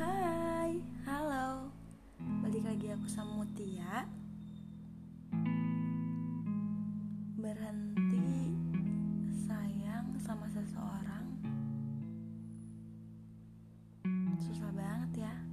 [0.00, 1.68] Hai, halo.
[2.40, 4.08] Balik lagi aku sama Mutia.
[7.36, 8.56] Berhenti
[9.44, 11.28] sayang sama seseorang.
[14.40, 15.49] Susah banget ya.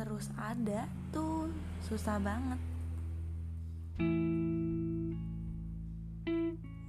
[0.00, 1.52] Terus ada tuh
[1.84, 2.56] susah banget.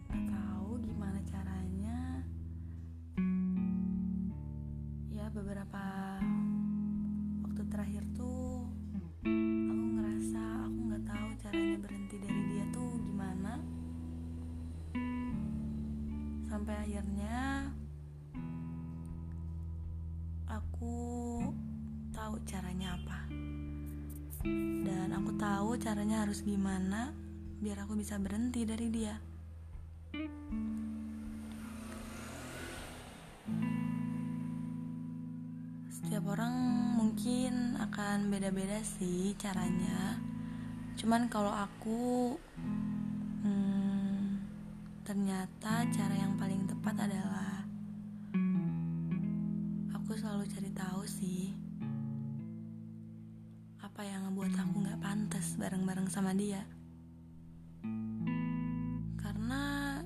[0.08, 2.24] Nggak tahu gimana caranya.
[5.12, 5.84] Ya beberapa
[7.44, 8.72] waktu terakhir tuh
[9.28, 13.60] aku ngerasa aku nggak tahu caranya berhenti dari dia tuh gimana.
[16.48, 17.68] Sampai akhirnya
[20.48, 21.21] aku
[22.32, 23.28] tahu caranya apa.
[24.88, 27.12] Dan aku tahu caranya harus gimana
[27.60, 29.20] biar aku bisa berhenti dari dia.
[35.92, 36.56] Setiap orang
[36.96, 40.16] mungkin akan beda-beda sih caranya.
[40.96, 42.40] Cuman kalau aku
[43.44, 44.40] hmm,
[45.04, 46.51] ternyata cara yang paling
[53.92, 56.64] apa yang ngebuat aku nggak pantas bareng-bareng sama dia?
[59.20, 60.00] Karena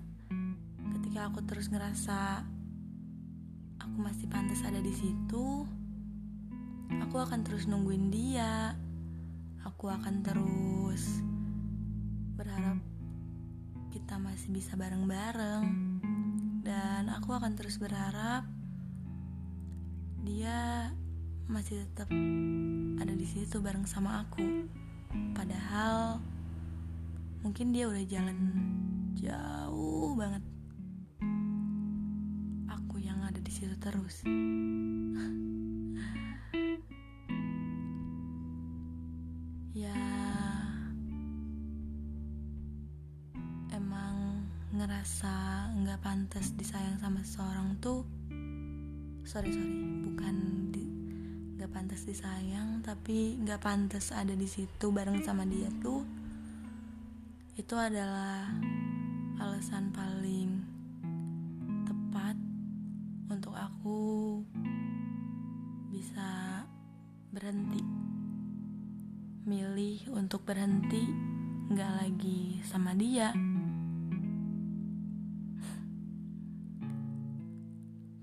[0.98, 2.42] ketika aku terus ngerasa
[3.78, 5.70] aku masih pantas ada di situ
[6.98, 8.74] aku akan terus nungguin dia.
[9.70, 11.22] Aku akan terus
[12.34, 12.82] berharap
[13.94, 15.66] kita masih bisa bareng-bareng.
[16.66, 18.50] Dan aku akan terus berharap
[20.26, 20.90] dia
[21.46, 22.10] masih tetap
[22.98, 24.66] ada di situ bareng sama aku.
[25.38, 26.18] Padahal
[27.46, 28.40] mungkin dia udah jalan
[29.14, 30.44] jauh banget.
[32.66, 34.26] Aku yang ada di situ terus.
[39.76, 39.92] Ya
[43.76, 48.08] emang ngerasa nggak pantas disayang sama seseorang tuh
[49.28, 49.76] sorry sorry
[50.08, 50.55] bukan
[51.66, 56.06] nggak pantas disayang tapi nggak pantas ada di situ bareng sama dia tuh
[57.58, 58.54] itu adalah
[59.42, 60.62] alasan paling
[61.90, 62.38] tepat
[63.34, 64.46] untuk aku
[65.90, 66.62] bisa
[67.34, 67.82] berhenti.
[69.50, 71.02] Milih untuk berhenti
[71.74, 73.34] nggak lagi sama dia.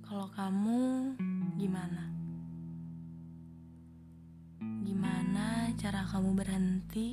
[0.07, 1.11] Kalau kamu
[1.59, 2.22] gimana
[5.83, 7.11] cara kamu berhenti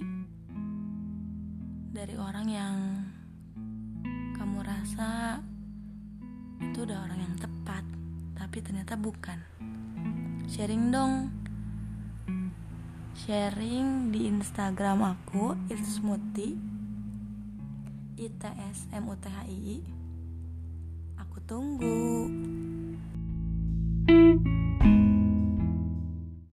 [1.90, 2.78] dari orang yang
[4.38, 5.42] kamu rasa
[6.62, 7.82] itu udah orang yang tepat
[8.38, 9.42] tapi ternyata bukan.
[10.46, 11.34] Sharing dong.
[13.18, 16.54] Sharing di Instagram aku it's Muti
[18.22, 19.82] ITS MUTHI
[21.18, 22.30] aku tunggu